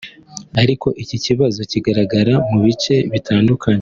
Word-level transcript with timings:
ariko 0.61 0.87
iki 1.03 1.17
kibazo 1.25 1.59
kigaragara 1.71 2.33
mu 2.49 2.57
bice 2.65 2.95
bitandukanye 3.13 3.69